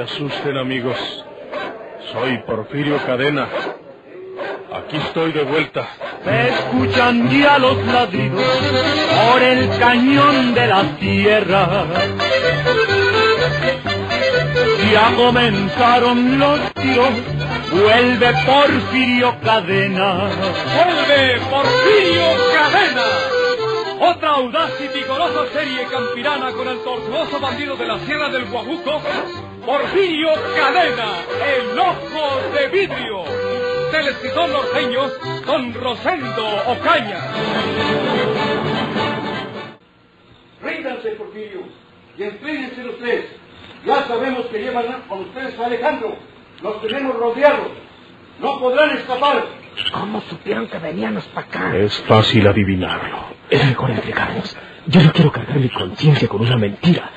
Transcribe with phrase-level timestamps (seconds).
[0.00, 0.96] se asusten, amigos.
[2.12, 3.48] Soy Porfirio Cadena.
[4.72, 5.88] Aquí estoy de vuelta.
[6.24, 8.42] Se escuchan ya los ladridos
[9.32, 11.86] por el cañón de la tierra.
[14.92, 17.10] Ya comenzaron los tiros,
[17.70, 20.30] vuelve Porfirio Cadena.
[20.76, 22.24] ¡Vuelve Porfirio
[22.54, 23.39] Cadena!
[24.02, 29.02] Otra audaz y vigorosa serie campirana con el tortuoso bandido de la Sierra del Guajuco,
[29.66, 33.24] Porfirio Cadena, el ojo de vidrio,
[33.92, 35.02] del escritor norteño
[35.44, 37.20] Don Rosendo Ocaña.
[40.62, 41.60] Ríndanse, Porfirio,
[42.16, 43.26] y entréguense los tres.
[43.84, 46.16] Ya sabemos que llevan con ustedes a Alejandro.
[46.62, 47.68] Los tenemos rodeados.
[48.40, 49.44] No podrán escapar.
[49.92, 51.76] ¿Cómo supieron que veníamos para acá?
[51.76, 53.39] Es fácil adivinarlo.
[53.50, 54.56] Es mejor entregarnos.
[54.86, 57.10] Yo no quiero cargar mi conciencia con una mentira.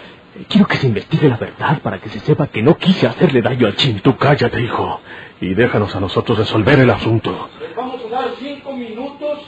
[0.49, 3.67] Quiero que se investigue la verdad para que se sepa que no quise hacerle daño
[3.67, 3.99] a Chin.
[3.99, 4.99] Tú cállate, hijo,
[5.39, 7.49] y déjanos a nosotros resolver el asunto.
[7.61, 9.39] Les vamos a dar cinco minutos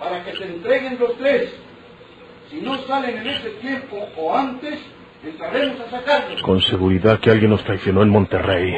[0.00, 1.54] para que se entreguen los tres.
[2.50, 4.80] Si no salen en ese tiempo o antes,
[5.24, 6.42] entraremos a sacarlos.
[6.42, 8.74] Con seguridad que alguien nos traicionó en Monterrey.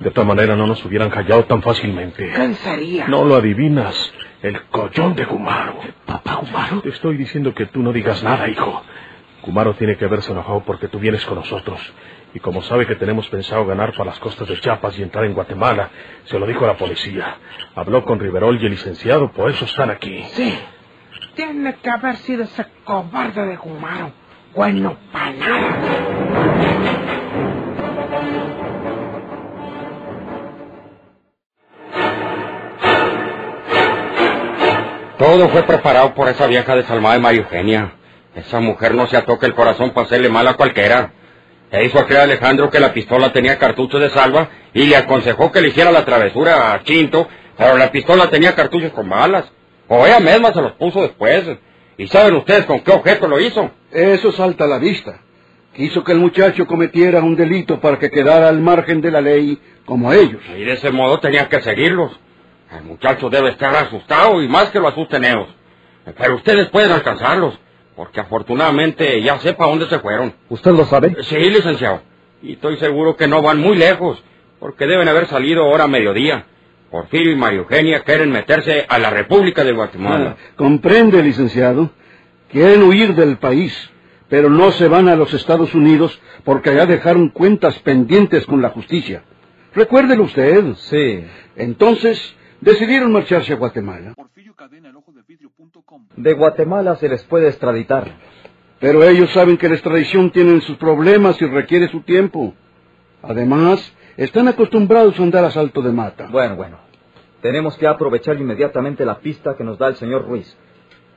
[0.00, 2.30] De otra manera no nos hubieran callado tan fácilmente.
[2.34, 3.08] ¿Quién sería?
[3.08, 4.12] No lo adivinas.
[4.42, 5.80] El collón de Gumaro.
[6.06, 6.80] ¿Papá Gumaro?
[6.80, 8.82] Te estoy diciendo que tú no digas nada, hijo.
[9.42, 11.80] Gumaro tiene que haberse enojado porque tú vienes con nosotros.
[12.34, 15.34] Y como sabe que tenemos pensado ganar para las costas de Chiapas y entrar en
[15.34, 15.90] Guatemala,
[16.24, 17.36] se lo dijo a la policía.
[17.74, 20.22] Habló con Riverol y el licenciado, por eso están aquí.
[20.32, 20.58] Sí.
[21.34, 24.12] Tiene que haber sido ese cobarde de Gumaro.
[24.54, 27.17] Bueno, para nada.
[35.18, 37.92] Todo fue preparado por esa vieja desalmada de María Eugenia.
[38.36, 41.10] Esa mujer no se atoca el corazón para hacerle mal a cualquiera.
[41.72, 45.50] Le hizo creer a Alejandro que la pistola tenía cartuchos de salva y le aconsejó
[45.50, 49.50] que le hiciera la travesura a Chinto, pero la pistola tenía cartuchos con balas.
[49.88, 51.44] O ella misma se los puso después.
[51.96, 53.72] ¿Y saben ustedes con qué objeto lo hizo?
[53.90, 55.18] Eso salta a la vista.
[55.74, 59.58] Quiso que el muchacho cometiera un delito para que quedara al margen de la ley
[59.84, 60.40] como ellos.
[60.56, 62.12] Y de ese modo tenía que seguirlos.
[62.76, 65.48] El muchacho debe estar asustado y más que lo asusten ellos.
[66.16, 67.58] Pero ustedes pueden alcanzarlos,
[67.96, 70.34] porque afortunadamente ya sepa dónde se fueron.
[70.48, 71.16] ¿Usted lo sabe?
[71.22, 72.02] Sí, licenciado.
[72.42, 74.22] Y estoy seguro que no van muy lejos,
[74.60, 76.46] porque deben haber salido ahora a mediodía.
[76.90, 80.36] Porfirio y María Eugenia quieren meterse a la República de Guatemala.
[80.38, 81.90] Ah, comprende, licenciado.
[82.50, 83.90] Quieren huir del país,
[84.28, 88.70] pero no se van a los Estados Unidos porque allá dejaron cuentas pendientes con la
[88.70, 89.22] justicia.
[89.74, 90.74] Recuérdelo usted.
[90.76, 91.24] Sí.
[91.56, 94.14] Entonces, decidieron marcharse a Guatemala.
[96.16, 98.12] De Guatemala se les puede extraditar.
[98.80, 102.54] Pero ellos saben que la extradición tiene sus problemas y requiere su tiempo.
[103.22, 106.28] Además, están acostumbrados a andar a salto de mata.
[106.30, 106.78] Bueno, bueno.
[107.42, 110.56] Tenemos que aprovechar inmediatamente la pista que nos da el señor Ruiz.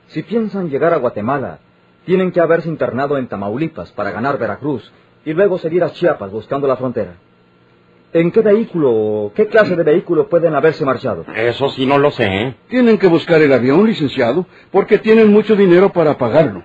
[0.08, 1.58] Si piensan llegar a Guatemala,
[2.04, 4.92] tienen que haberse internado en Tamaulipas para ganar Veracruz
[5.24, 7.14] y luego seguir a Chiapas buscando la frontera.
[8.14, 11.24] ¿En qué vehículo, qué clase de vehículo pueden haberse marchado?
[11.34, 12.54] Eso sí no lo sé, ¿eh?
[12.68, 16.62] Tienen que buscar el avión, licenciado, porque tienen mucho dinero para pagarlo.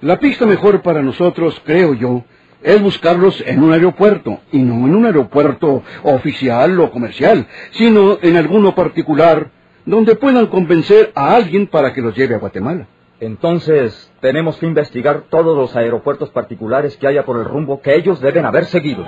[0.00, 2.24] La pista mejor para nosotros, creo yo,
[2.64, 8.36] es buscarlos en un aeropuerto, y no en un aeropuerto oficial o comercial, sino en
[8.36, 9.50] alguno particular,
[9.84, 12.88] donde puedan convencer a alguien para que los lleve a Guatemala.
[13.20, 18.20] Entonces, tenemos que investigar todos los aeropuertos particulares que haya por el rumbo que ellos
[18.20, 19.06] deben haber seguido.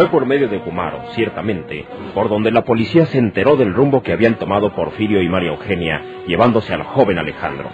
[0.00, 4.14] Fue por medio de Gumaro, ciertamente, por donde la policía se enteró del rumbo que
[4.14, 7.68] habían tomado Porfirio y María Eugenia, llevándose al joven Alejandro.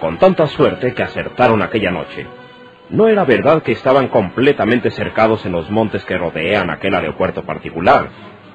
[0.00, 2.24] Con tanta suerte que acertaron aquella noche.
[2.88, 8.10] No era verdad que estaban completamente cercados en los montes que rodean aquel aeropuerto particular,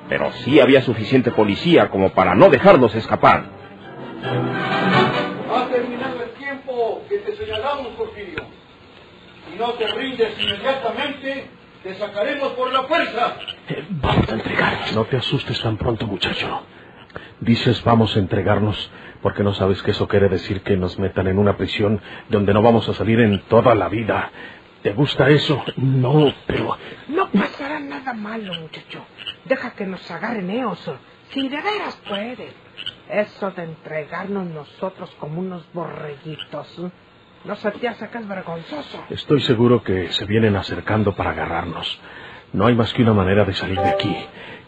[0.07, 3.43] pero sí había suficiente policía como para no dejarlos escapar.
[4.23, 8.60] Ha terminado el tiempo que te señalamos, Porfirio.
[9.61, 11.45] No te rindes inmediatamente,
[11.83, 13.35] te sacaremos por la fuerza.
[13.91, 14.95] Vamos a entregarnos.
[14.95, 16.63] No te asustes tan pronto, muchacho.
[17.39, 18.89] Dices vamos a entregarnos
[19.21, 22.63] porque no sabes que eso quiere decir que nos metan en una prisión donde no
[22.63, 24.31] vamos a salir en toda la vida.
[24.81, 25.63] ¿Te gusta eso?
[25.77, 26.75] No, pero...
[27.09, 29.05] No pasará nada malo, muchacho.
[29.45, 30.91] Deja que nos agarren ellos.
[31.29, 32.49] Si de veras pueden.
[33.11, 36.81] Eso de entregarnos nosotros como unos borreguitos.
[37.43, 37.47] ¿Eh?
[37.47, 39.03] ¿No se te hace que es vergonzoso?
[39.09, 41.99] Estoy seguro que se vienen acercando para agarrarnos.
[42.53, 44.15] No hay más que una manera de salir de aquí.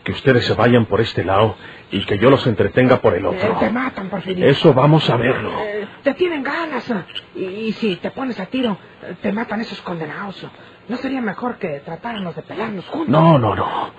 [0.04, 1.56] que ustedes se vayan por este lado
[1.90, 3.56] y que yo los entretenga por el Eh, otro.
[3.58, 4.46] te matan, Porfirio.
[4.50, 5.50] Eso vamos a verlo.
[5.62, 6.90] Eh, te tienen ganas.
[6.92, 7.06] eh,
[7.36, 10.46] Y, y si te pones a tiro, eh, te matan esos condenados.
[10.90, 13.08] ¿No sería mejor que tratáramos de pelarnos juntos?
[13.08, 13.92] No, no, no.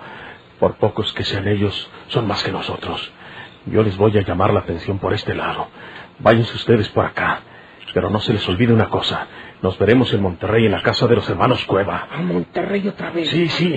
[0.59, 3.11] Por pocos que sean ellos, son más que nosotros.
[3.65, 5.69] Yo les voy a llamar la atención por este lado.
[6.19, 7.39] Váyanse ustedes por acá.
[7.95, 9.25] Pero no se les olvide una cosa.
[9.61, 12.09] Nos veremos en Monterrey en la casa de los hermanos Cueva.
[12.11, 13.29] A Monterrey otra vez.
[13.29, 13.73] Sí, sí.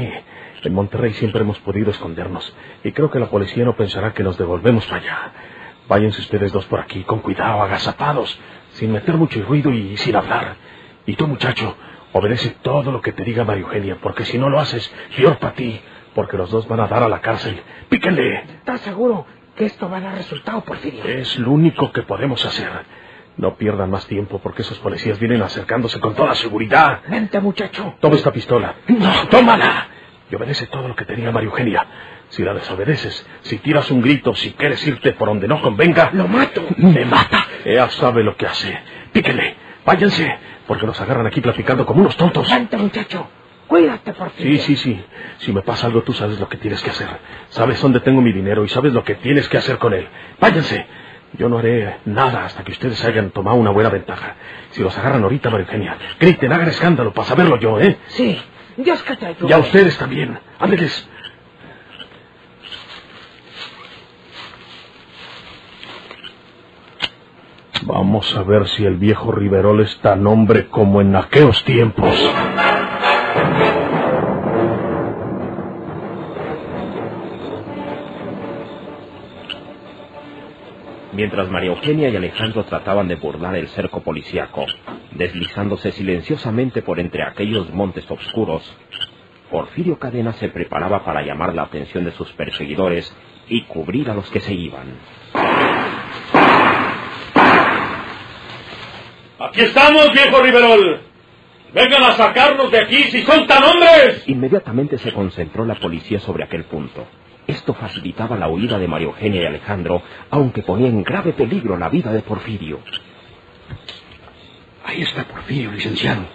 [0.65, 2.53] En Monterrey siempre hemos podido escondernos.
[2.83, 5.33] Y creo que la policía no pensará que nos devolvemos para allá.
[5.87, 8.37] Váyanse ustedes dos por aquí, con cuidado, agazapados,
[8.73, 10.57] sin meter mucho ruido y sin hablar.
[11.07, 11.77] Y tú, muchacho,
[12.13, 15.55] obedece todo lo que te diga María Eugenia, porque si no lo haces, peor para
[15.55, 15.81] ti,
[16.17, 17.63] porque los dos van a dar a la cárcel.
[17.89, 18.43] ¡Píquenle!
[18.57, 21.05] ¿Estás seguro que esto va a dar resultado, Porfirio?
[21.05, 22.98] Es lo único que podemos hacer.
[23.39, 27.01] No pierdan más tiempo, porque esos policías vienen acercándose con toda seguridad.
[27.09, 27.95] Vente, muchacho.
[28.01, 28.75] Toma esta pistola.
[28.89, 29.87] No, tómala.
[30.31, 31.87] Y obedece todo lo que te diga María Eugenia.
[32.31, 36.29] Si la desobedeces, si tiras un grito, si quieres irte por donde no convenga, Lo
[36.29, 36.63] mato.
[36.77, 37.47] me mata.
[37.65, 38.77] Ella sabe lo que hace.
[39.13, 39.55] Píquenle.
[39.87, 40.37] Váyanse,
[40.67, 42.51] porque nos agarran aquí platicando como unos tontos.
[42.51, 43.27] Vente, muchacho.
[43.69, 44.59] Cuídate, Porfirio.
[44.59, 45.05] Sí, sí, sí.
[45.39, 47.09] Si me pasa algo, tú sabes lo que tienes que hacer.
[47.51, 50.07] Sabes dónde tengo mi dinero y sabes lo que tienes que hacer con él.
[50.41, 50.87] Váyanse.
[51.35, 54.37] Yo no haré nada hasta que ustedes hayan tomado una buena ventaja.
[54.71, 57.99] Si los agarran ahorita, María Eugenia, griten, hagan escándalo para saberlo yo, ¿eh?
[58.09, 58.41] Sí.
[58.77, 59.49] Dios que te ayude.
[59.49, 60.39] Y a ustedes también.
[60.59, 61.09] Ándeles.
[67.83, 72.15] Vamos a ver si el viejo Riverol es tan hombre como en aquellos tiempos.
[81.13, 84.67] Mientras María Eugenia y Alejandro trataban de burlar el cerco policíaco,
[85.13, 88.63] deslizándose silenciosamente por entre aquellos montes oscuros,
[89.51, 93.11] Porfirio Cadena se preparaba para llamar la atención de sus perseguidores
[93.49, 94.89] y cubrir a los que se iban.
[99.41, 101.01] Aquí estamos, viejo Riverol.
[101.73, 104.25] Vengan a sacarnos de aquí si son tan hombres.
[104.27, 107.07] Inmediatamente se concentró la policía sobre aquel punto.
[107.49, 111.89] Esto facilitaba la huida de María Eugenia y Alejandro, aunque ponía en grave peligro la
[111.89, 112.81] vida de Porfirio.
[114.85, 116.27] Ahí está Porfirio, licenciado.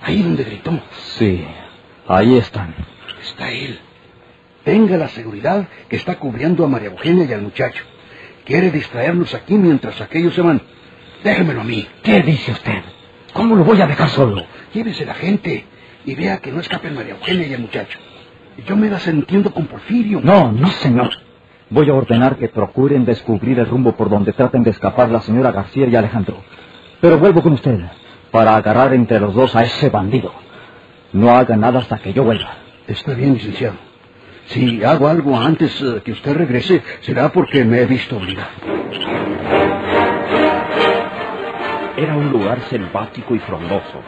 [0.00, 0.80] Ahí donde gritó.
[1.18, 1.44] Sí,
[2.06, 2.76] ahí están.
[3.20, 3.80] Está él.
[4.62, 7.82] Tenga la seguridad que está cubriendo a María Eugenia y al muchacho.
[8.44, 10.62] Quiere distraernos aquí mientras aquellos se van.
[11.24, 11.88] Déjemelo a mí.
[12.04, 12.82] ¿Qué dice usted?
[13.32, 14.46] ¿Cómo lo voy a dejar solo?
[14.72, 15.64] Llévese la gente
[16.04, 17.98] y vea que no escapen María Eugenia y el muchacho.
[18.66, 20.20] Yo me las entiendo con Porfirio.
[20.22, 21.10] No, no, señor.
[21.70, 25.52] Voy a ordenar que procuren descubrir el rumbo por donde traten de escapar la señora
[25.52, 26.42] García y Alejandro.
[27.00, 27.78] Pero vuelvo con usted
[28.30, 30.32] para agarrar entre los dos a ese bandido.
[31.12, 32.54] No haga nada hasta que yo vuelva.
[32.86, 33.76] Está bien, licenciado.
[34.46, 38.50] Si hago algo antes eh, que usted regrese, será porque me he visto obligado.
[41.96, 44.00] Era un lugar selvático y frondoso.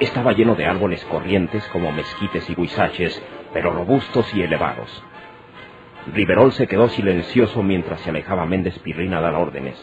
[0.00, 3.20] Estaba lleno de árboles corrientes como mezquites y huizaches,
[3.52, 5.02] pero robustos y elevados.
[6.14, 9.76] Riverol se quedó silencioso mientras se alejaba Méndez Pirrín a dar órdenes.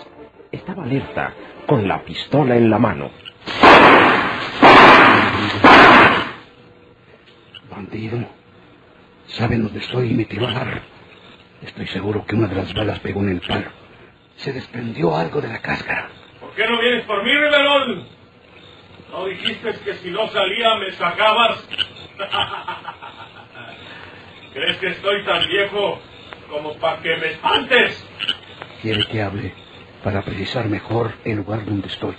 [0.54, 1.34] Estaba alerta,
[1.68, 3.12] con la pistola en la mano.
[7.70, 8.26] Bandido.
[9.28, 10.82] Saben dónde estoy y me tiró a dar.
[11.62, 13.68] Estoy seguro que una de las balas pegó en el palo.
[14.38, 16.08] Se desprendió algo de la cáscara.
[16.40, 18.08] ¿Por qué no vienes por mí, Riverol?
[19.16, 21.66] ¿No dijiste que si no salía me sacabas?
[24.54, 26.02] ¿Crees que estoy tan viejo
[26.50, 28.06] como para que me espantes?
[28.82, 29.54] Quiere que hable
[30.04, 32.14] para precisar mejor el lugar donde estoy.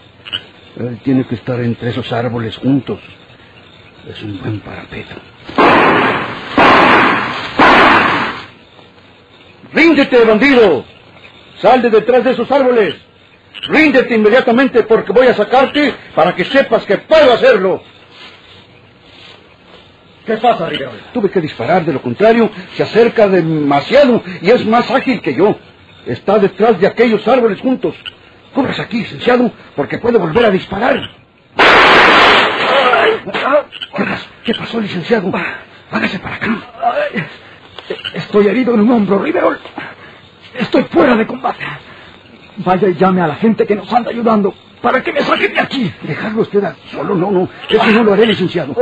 [0.77, 3.01] Él tiene que estar entre esos árboles juntos.
[4.09, 5.17] Es un buen parapeto.
[9.75, 10.87] ¡Ríndete, bandido!
[11.59, 12.95] ¡Sal de detrás de esos árboles!
[13.63, 17.83] ¡Ríndete inmediatamente porque voy a sacarte para que sepas que puedo hacerlo!
[20.25, 21.01] ¿Qué pasa, Riverol?
[21.13, 25.57] Tuve que disparar, de lo contrario, se acerca demasiado y es más ágil que yo.
[26.05, 27.95] Está detrás de aquellos árboles juntos.
[28.53, 31.11] Corras aquí, licenciado, porque puede volver a disparar.
[33.95, 34.05] ¿Qué,
[34.45, 35.31] qué pasó, licenciado?
[35.91, 36.59] Hágase para acá.
[38.15, 39.59] Estoy herido en un hombro, Riverol.
[40.55, 41.65] Estoy fuera de combate.
[42.59, 45.61] Vaya y llame a la gente que nos anda ayudando para que me saquen de
[45.61, 45.93] aquí.
[46.03, 47.49] Dejarlo usted solo, no, no.
[47.69, 48.75] Eso no lo haré, licenciado.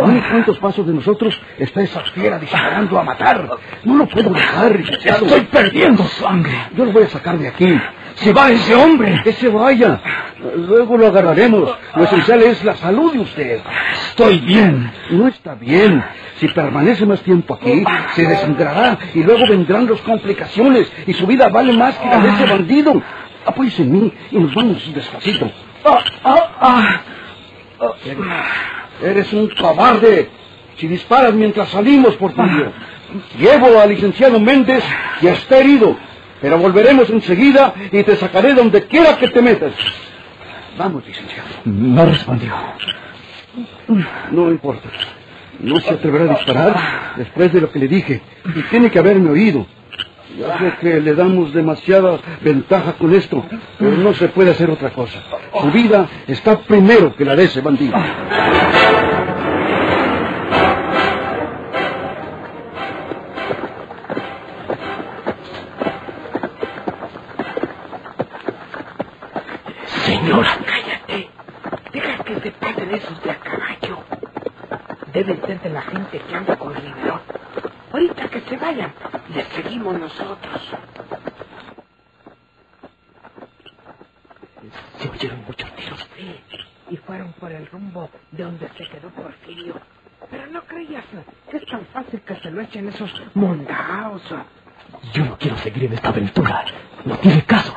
[0.00, 3.48] A unos cuantos pasos de nosotros está esa fiera disparando a matar.
[3.84, 5.26] No lo puedo dejar, licenciado.
[5.26, 6.54] Estoy perdiendo sangre.
[6.74, 7.78] Yo lo voy a sacar de aquí.
[8.14, 9.20] Se va ese hombre.
[9.22, 10.00] Que se vaya.
[10.56, 11.74] Luego lo agarraremos.
[11.94, 13.60] Lo esencial es la salud de usted.
[14.08, 14.90] Estoy bien.
[15.10, 16.02] No está bien.
[16.40, 21.50] Si permanece más tiempo aquí, se desangrará y luego vendrán las complicaciones y su vida
[21.50, 23.02] vale más que la de ese bandido.
[23.44, 25.50] Apóyese en mí y nos vamos despacito.
[25.84, 27.00] Ah, ah, ah.
[29.02, 30.30] Eres un cobarde.
[30.78, 32.72] Si disparas mientras salimos, Porfirio.
[33.38, 34.82] Llevo al licenciado Méndez
[35.20, 35.94] y está herido.
[36.40, 39.74] Pero volveremos enseguida y te sacaré donde quiera que te metas.
[40.78, 41.48] Vamos, licenciado.
[41.66, 42.54] No respondió.
[44.30, 44.88] No importa.
[45.62, 46.74] No se atreverá a disparar
[47.16, 48.22] después de lo que le dije.
[48.54, 49.66] Y tiene que haberme oído.
[50.38, 53.44] Ya sé que le damos demasiada ventaja con esto,
[53.78, 55.20] pero no se puede hacer otra cosa.
[55.60, 57.96] Su vida está primero que la de ese bandido.
[70.06, 71.30] Señora, cállate.
[71.92, 73.79] Deja que se pasen esos de a.
[75.12, 77.20] Deben ser de la gente que anda con el liberón.
[77.92, 78.92] Ahorita que se vayan,
[79.34, 80.70] les seguimos nosotros.
[84.98, 86.06] Se oyeron muchos tiros.
[86.16, 86.40] Sí,
[86.90, 89.74] y fueron por el rumbo de donde se quedó Porfirio.
[90.30, 91.04] Pero no creías
[91.50, 94.22] que es tan fácil que se lo echen esos mondaos.
[95.12, 96.64] Yo no quiero seguir en esta aventura.
[97.04, 97.74] No tiene caso.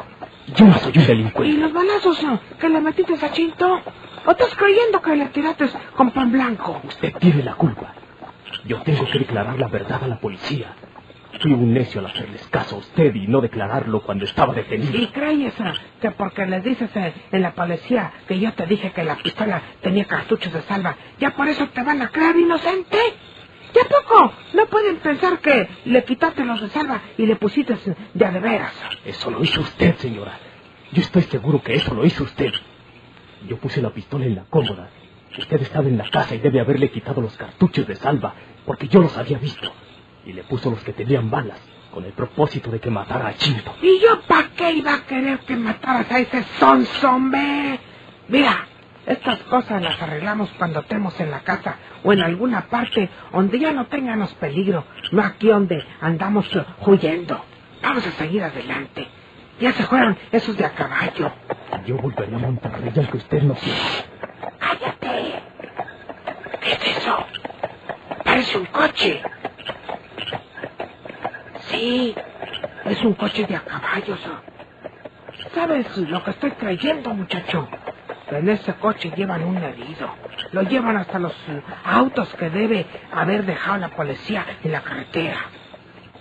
[0.56, 1.58] Yo no soy un ¿Y delincuente.
[1.58, 2.20] los balazos
[2.60, 3.82] que le metiste a Chinto?
[4.26, 5.66] ¿O estás creyendo que le tiraste
[5.96, 6.82] con pan blanco?
[6.84, 7.94] Usted tiene la culpa.
[8.66, 10.74] Yo tengo que declarar la verdad a la policía.
[11.42, 14.96] Fui un necio al hacerles caso a usted y no declararlo cuando estaba detenido.
[14.98, 18.92] ¿Y crees eh, que porque les dices eh, en la policía que yo te dije
[18.92, 22.98] que la pistola tenía cartuchos de salva, ya por eso te van a creer inocente?
[23.74, 24.32] ¿Ya poco?
[24.54, 27.76] No pueden pensar que le quitaste los de salva y le pusiste
[28.14, 28.74] de a de veras.
[29.04, 30.38] Eso lo hizo usted, señora.
[30.92, 32.52] Yo estoy seguro que eso lo hizo usted.
[33.48, 34.90] Yo puse la pistola en la cómoda.
[35.38, 38.34] Usted estaba en la casa y debe haberle quitado los cartuchos de salva,
[38.66, 39.72] porque yo los había visto.
[40.26, 41.60] Y le puso los que tenían balas,
[41.92, 43.76] con el propósito de que matara a Chinto.
[43.82, 47.80] ¿Y yo para qué iba a querer que mataras a ese sonzombe?
[48.28, 48.68] Mira,
[49.06, 53.74] estas cosas las arreglamos cuando estemos en la casa o en alguna parte donde ya
[53.74, 56.50] no tengamos peligro, no aquí donde andamos
[56.86, 57.44] huyendo.
[57.82, 59.08] Vamos a seguir adelante.
[59.60, 61.32] Ya se fueron esos de a caballo.
[61.86, 63.80] Yo volveré a Monterrey aunque usted no quiera.
[64.60, 65.44] ¡Cállate!
[66.62, 67.26] ¿Qué es eso?
[68.24, 69.22] Parece un coche.
[71.70, 72.16] Sí,
[72.86, 74.20] es un coche de a caballos.
[75.54, 77.68] ¿Sabes lo que estoy creyendo, muchacho?
[78.30, 80.10] Que en ese coche llevan un herido.
[80.52, 85.38] Lo llevan hasta los eh, autos que debe haber dejado la policía en la carretera.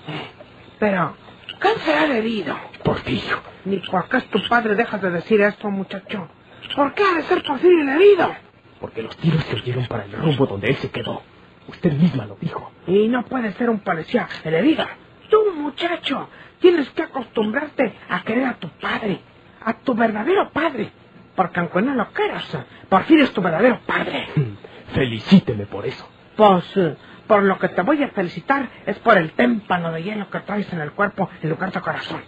[0.08, 0.30] Eh,
[0.78, 1.16] Pero,
[1.62, 2.56] ¿quién será el herido?
[2.84, 3.40] Porfirio.
[3.64, 6.28] Ni por qué es tu padre dejas de decir esto, muchacho.
[6.76, 8.34] ¿Por qué ha de ser Porfirio el herido?
[8.80, 11.22] Porque los tiros se oyeron para el rumbo donde él se quedó.
[11.68, 12.72] Usted misma lo dijo.
[12.86, 14.84] Y no puede ser un policía el herido.
[15.30, 16.28] Tú, muchacho,
[16.60, 19.20] tienes que acostumbrarte a querer a tu padre,
[19.64, 20.90] a tu verdadero padre.
[21.36, 22.44] Porque aunque no lo quieras,
[22.88, 24.26] Porfirio es tu verdadero padre.
[24.92, 26.06] Felicíteme por eso.
[26.36, 26.96] Pues, eh,
[27.26, 30.72] por lo que te voy a felicitar es por el témpano de hielo que traes
[30.72, 32.20] en el cuerpo en lugar de corazón.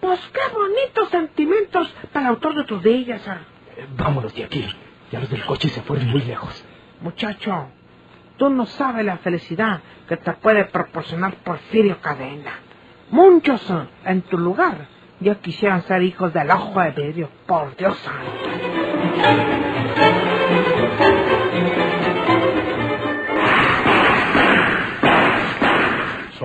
[0.00, 3.26] Pues qué bonitos sentimientos para el autor de tus días.
[3.26, 4.66] Eh, Vámonos de aquí.
[5.10, 6.64] Ya los del coche se fueron muy lejos.
[7.00, 7.68] Muchacho,
[8.36, 12.52] tú no sabes la felicidad que te puede proporcionar Porfirio Cadena.
[13.10, 14.86] Muchos eh, en tu lugar
[15.20, 18.30] ya quisieran ser hijos del ojo de vidrio, por Dios santo.